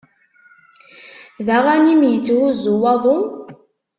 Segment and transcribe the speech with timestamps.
[1.45, 3.17] D aɣanim yetthuzzu waḍu?